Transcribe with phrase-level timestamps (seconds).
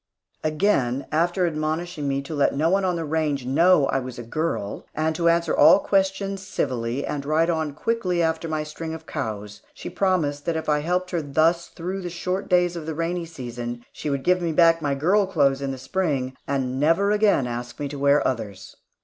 [0.43, 4.23] After again admonishing me to let no one on the range know I was a
[4.23, 9.05] girl, and to answer all questions civilly and ride on quickly after my string of
[9.05, 12.95] cows, she promised that if I helped her thus through the short days of the
[12.95, 17.45] rainy season, she would give back my "girl clothes" in the Spring, and never again
[17.45, 18.77] ask me to wear others.